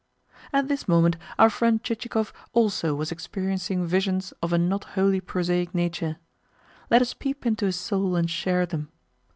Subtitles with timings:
[0.51, 5.75] At this moment our friend Chichikov also was experiencing visions of a not wholly prosaic
[5.75, 6.17] nature.
[6.89, 8.91] Let us peep into his soul and share them.